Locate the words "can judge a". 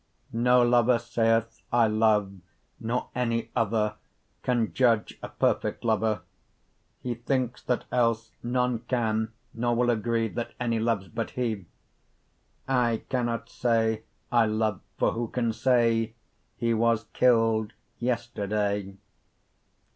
4.41-5.29